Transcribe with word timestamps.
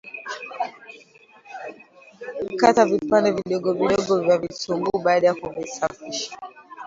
Kata 2.59 2.85
vipande 2.85 3.31
vidogo 3.31 3.73
vidogo 3.73 4.17
vya 4.19 4.37
vitunguu 4.37 4.99
baada 5.03 5.27
ya 5.27 5.33
kuvisafisha 5.33 6.37